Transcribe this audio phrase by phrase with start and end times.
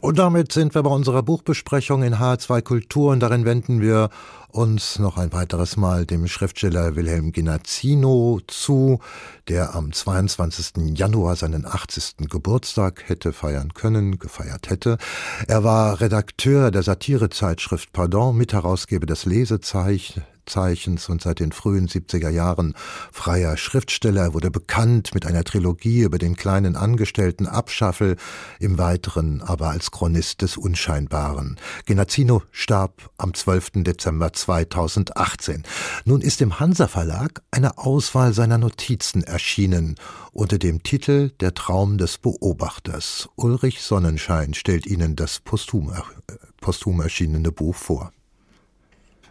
[0.00, 4.10] Und damit sind wir bei unserer Buchbesprechung in H2 Kultur und darin wenden wir
[4.48, 9.00] uns noch ein weiteres Mal dem Schriftsteller Wilhelm Genazzino zu,
[9.48, 10.98] der am 22.
[10.98, 12.28] Januar seinen 80.
[12.30, 14.98] Geburtstag hätte feiern können, gefeiert hätte.
[15.46, 22.30] Er war Redakteur der Satirezeitschrift Pardon, Mitherausgeber des Lesezeichen, Zeichens und seit den frühen 70er
[22.30, 22.74] Jahren
[23.12, 24.22] freier Schriftsteller.
[24.22, 28.16] Er wurde bekannt mit einer Trilogie über den kleinen Angestellten Abschaffel,
[28.58, 31.56] im Weiteren aber als Chronist des Unscheinbaren.
[31.84, 33.82] Genazzino starb am 12.
[33.84, 35.64] Dezember 2018.
[36.04, 39.96] Nun ist im Hansa Verlag eine Auswahl seiner Notizen erschienen
[40.32, 43.28] unter dem Titel Der Traum des Beobachters.
[43.36, 48.12] Ulrich Sonnenschein stellt Ihnen das posthum, äh, posthum erschienene Buch vor.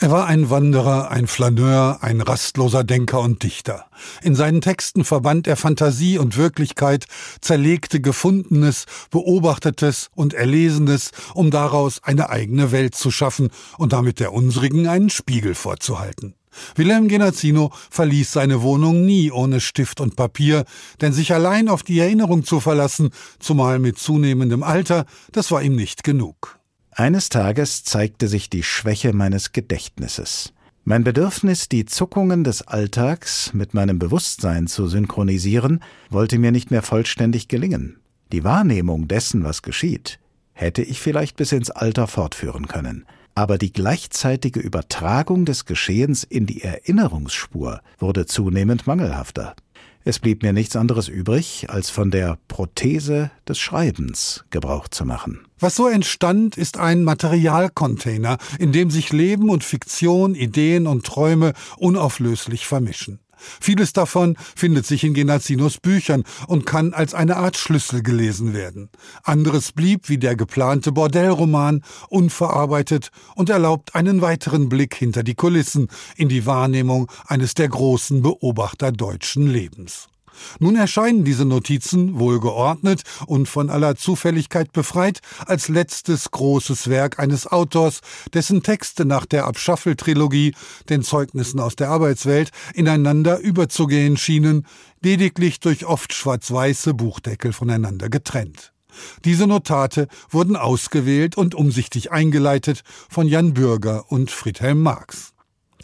[0.00, 3.86] Er war ein Wanderer, ein Flaneur, ein rastloser Denker und Dichter.
[4.22, 7.06] In seinen Texten verband er Fantasie und Wirklichkeit,
[7.40, 14.32] zerlegte Gefundenes, Beobachtetes und Erlesenes, um daraus eine eigene Welt zu schaffen und damit der
[14.32, 16.34] unsrigen einen Spiegel vorzuhalten.
[16.76, 20.64] Wilhelm Genazzino verließ seine Wohnung nie ohne Stift und Papier,
[21.00, 25.74] denn sich allein auf die Erinnerung zu verlassen, zumal mit zunehmendem Alter, das war ihm
[25.74, 26.57] nicht genug.
[26.98, 30.52] Eines Tages zeigte sich die Schwäche meines Gedächtnisses.
[30.82, 36.82] Mein Bedürfnis, die Zuckungen des Alltags mit meinem Bewusstsein zu synchronisieren, wollte mir nicht mehr
[36.82, 38.00] vollständig gelingen.
[38.32, 40.18] Die Wahrnehmung dessen, was geschieht,
[40.54, 43.06] hätte ich vielleicht bis ins Alter fortführen können.
[43.36, 49.54] Aber die gleichzeitige Übertragung des Geschehens in die Erinnerungsspur wurde zunehmend mangelhafter.
[50.08, 55.40] Es blieb mir nichts anderes übrig, als von der Prothese des Schreibens Gebrauch zu machen.
[55.58, 61.52] Was so entstand, ist ein Materialcontainer, in dem sich Leben und Fiktion, Ideen und Träume
[61.76, 63.18] unauflöslich vermischen.
[63.60, 68.90] Vieles davon findet sich in Genazzinos Büchern und kann als eine Art Schlüssel gelesen werden.
[69.22, 75.88] Anderes blieb, wie der geplante Bordellroman, unverarbeitet und erlaubt einen weiteren Blick hinter die Kulissen
[76.16, 80.08] in die Wahrnehmung eines der großen Beobachter deutschen Lebens.
[80.58, 87.46] Nun erscheinen diese Notizen, wohlgeordnet und von aller Zufälligkeit befreit, als letztes großes Werk eines
[87.46, 88.00] Autors,
[88.34, 90.54] dessen Texte nach der Abschaffel-Trilogie,
[90.88, 94.66] den Zeugnissen aus der Arbeitswelt, ineinander überzugehen schienen,
[95.02, 98.72] lediglich durch oft schwarz-weiße Buchdeckel voneinander getrennt.
[99.24, 105.34] Diese Notate wurden ausgewählt und umsichtig eingeleitet von Jan Bürger und Friedhelm Marx.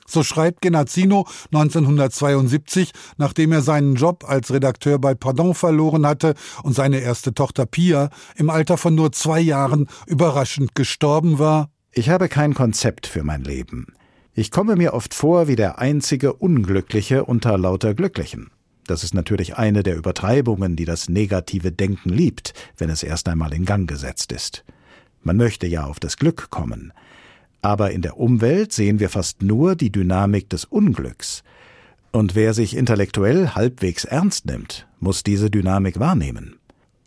[0.06, 6.74] So schreibt Genazzino 1972, nachdem er seinen Job als Redakteur bei Pardon verloren hatte und
[6.74, 11.70] seine erste Tochter Pia im Alter von nur zwei Jahren überraschend gestorben war.
[11.92, 13.86] Ich habe kein Konzept für mein Leben.
[14.34, 18.50] Ich komme mir oft vor wie der einzige Unglückliche unter lauter Glücklichen.
[18.86, 23.54] Das ist natürlich eine der Übertreibungen, die das negative Denken liebt, wenn es erst einmal
[23.54, 24.64] in Gang gesetzt ist.
[25.22, 26.92] Man möchte ja auf das Glück kommen.
[27.64, 31.42] Aber in der Umwelt sehen wir fast nur die Dynamik des Unglücks.
[32.12, 36.56] Und wer sich intellektuell halbwegs ernst nimmt, muss diese Dynamik wahrnehmen.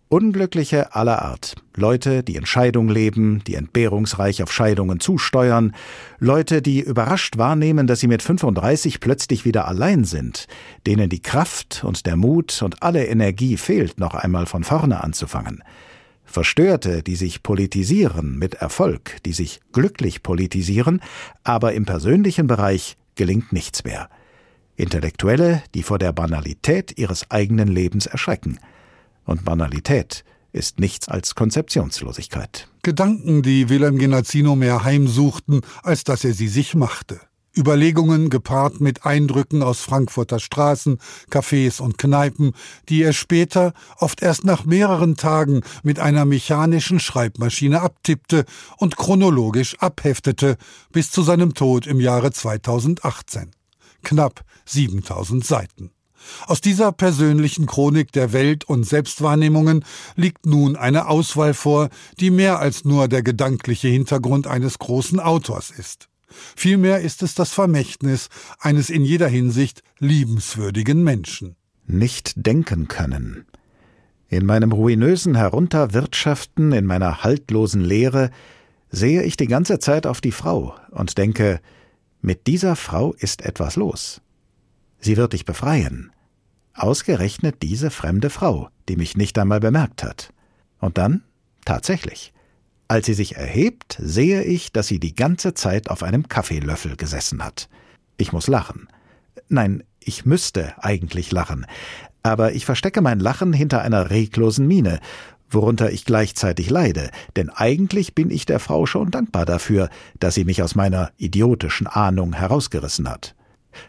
[0.10, 5.76] Unglückliche aller Art, Leute, die in Scheidung leben, die entbehrungsreich auf Scheidungen zusteuern,
[6.18, 10.48] Leute, die überrascht wahrnehmen, dass sie mit 35 plötzlich wieder allein sind,
[10.88, 15.62] denen die Kraft und der Mut und alle Energie fehlt, noch einmal von vorne anzufangen,
[16.28, 21.02] Verstörte, die sich politisieren mit Erfolg, die sich glücklich politisieren,
[21.44, 24.10] aber im persönlichen Bereich gelingt nichts mehr.
[24.76, 28.60] Intellektuelle, die vor der Banalität ihres eigenen Lebens erschrecken.
[29.26, 32.70] Und Banalität ist nichts als Konzeptionslosigkeit.
[32.84, 37.20] Gedanken, die Wilhelm Genazzino mehr heimsuchten, als dass er sie sich machte.
[37.58, 42.54] Überlegungen gepaart mit Eindrücken aus Frankfurter Straßen, Cafés und Kneipen,
[42.90, 48.46] die er später, oft erst nach mehreren Tagen, mit einer mechanischen Schreibmaschine abtippte
[48.78, 50.58] und chronologisch abheftete,
[50.92, 53.52] bis zu seinem Tod im Jahre 2018.
[54.04, 55.92] Knapp 7000 Seiten.
[56.46, 59.86] Aus dieser persönlichen Chronik der Welt und Selbstwahrnehmungen
[60.16, 65.72] liegt nun eine Auswahl vor, die mehr als nur der gedankliche Hintergrund eines großen Autors
[65.72, 66.10] ist.
[66.28, 68.30] Vielmehr ist es das Vermächtnis
[68.60, 71.56] eines in jeder Hinsicht liebenswürdigen Menschen.
[71.86, 73.46] Nicht denken können.
[74.28, 78.30] In meinem ruinösen Herunterwirtschaften, in meiner haltlosen Lehre,
[78.90, 81.62] sehe ich die ganze Zeit auf die Frau und denke,
[82.22, 84.22] mit dieser Frau ist etwas los.
[85.00, 86.12] Sie wird dich befreien.
[86.74, 90.34] Ausgerechnet diese fremde Frau, die mich nicht einmal bemerkt hat.
[90.80, 91.24] Und dann,
[91.66, 92.34] tatsächlich,
[92.88, 97.44] als sie sich erhebt, sehe ich, dass sie die ganze Zeit auf einem Kaffeelöffel gesessen
[97.44, 97.68] hat.
[98.18, 98.88] Ich muss lachen.
[99.50, 101.66] Nein, ich müsste eigentlich lachen.
[102.24, 105.00] Aber ich verstecke mein Lachen hinter einer reglosen Miene.
[105.50, 109.90] worunter ich gleichzeitig leide, denn eigentlich bin ich der Frau schon dankbar dafür,
[110.20, 113.34] dass sie mich aus meiner idiotischen Ahnung herausgerissen hat.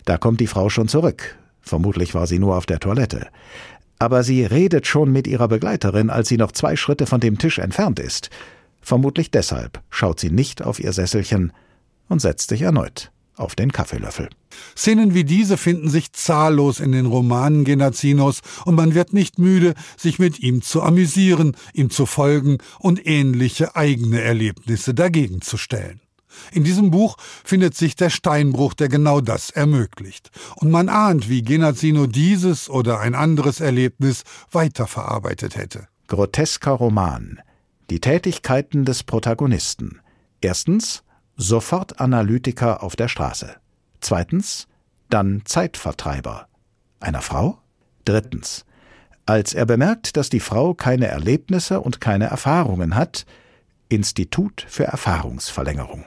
[0.04, 1.36] Da kommt die Frau schon zurück.
[1.60, 3.26] Vermutlich war sie nur auf der Toilette.
[3.98, 7.58] Aber sie redet schon mit ihrer Begleiterin, als sie noch zwei Schritte von dem Tisch
[7.58, 8.30] entfernt ist.
[8.80, 11.52] Vermutlich deshalb schaut sie nicht auf ihr Sesselchen
[12.08, 14.28] und setzt sich erneut auf den Kaffeelöffel.
[14.76, 19.75] Szenen wie diese finden sich zahllos in den Romanen Genazinos und man wird nicht müde,
[19.96, 26.00] sich mit ihm zu amüsieren, ihm zu folgen und ähnliche eigene Erlebnisse dagegen zu stellen.
[26.52, 30.31] In diesem Buch findet sich der Steinbruch, der genau das ermöglicht.
[30.56, 34.22] Und man ahnt, wie Genazzino dieses oder ein anderes Erlebnis
[34.52, 35.88] weiterverarbeitet hätte.
[36.06, 37.40] Grotesker Roman.
[37.90, 40.00] Die Tätigkeiten des Protagonisten.
[40.40, 41.05] Erstens
[41.37, 43.56] sofort Analytiker auf der Straße.
[44.00, 44.69] Zweitens
[45.11, 46.49] dann Zeitvertreiber.
[47.00, 47.58] Einer Frau?
[48.05, 48.67] Drittens
[49.29, 53.26] als er bemerkt, dass die Frau keine Erlebnisse und keine Erfahrungen hat,
[53.91, 56.06] Institut für Erfahrungsverlängerung.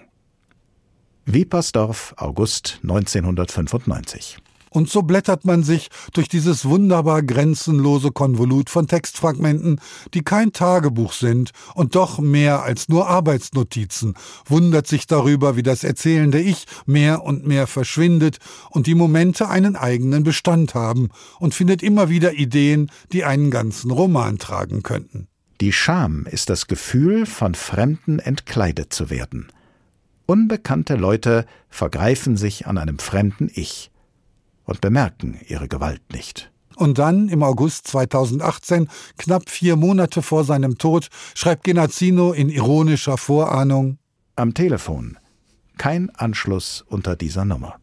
[1.25, 4.39] Wiepersdorf, August 1995.
[4.73, 9.81] Und so blättert man sich durch dieses wunderbar grenzenlose Konvolut von Textfragmenten,
[10.13, 14.13] die kein Tagebuch sind und doch mehr als nur Arbeitsnotizen,
[14.45, 18.38] wundert sich darüber, wie das erzählende Ich mehr und mehr verschwindet
[18.69, 21.09] und die Momente einen eigenen Bestand haben
[21.39, 25.27] und findet immer wieder Ideen, die einen ganzen Roman tragen könnten.
[25.59, 29.51] Die Scham ist das Gefühl, von Fremden entkleidet zu werden.
[30.27, 33.91] Unbekannte Leute vergreifen sich an einem fremden Ich
[34.71, 36.51] und bemerken ihre Gewalt nicht.
[36.75, 43.18] Und dann, im August 2018, knapp vier Monate vor seinem Tod, schreibt Genazzino in ironischer
[43.18, 43.97] Vorahnung
[44.35, 45.18] Am Telefon.
[45.77, 47.75] Kein Anschluss unter dieser Nummer.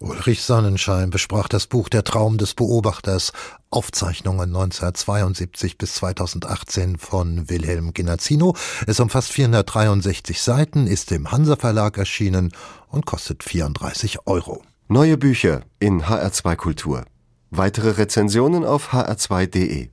[0.00, 3.32] Ulrich Sonnenschein besprach das Buch Der Traum des Beobachters,
[3.70, 8.56] Aufzeichnungen 1972 bis 2018 von Wilhelm Genazzino.
[8.86, 12.52] Es umfasst 463 Seiten, ist im Hansa Verlag erschienen
[12.88, 14.62] und kostet 34 Euro.
[14.96, 17.04] Neue Bücher in HR2 Kultur.
[17.50, 19.88] Weitere Rezensionen auf hr2.de.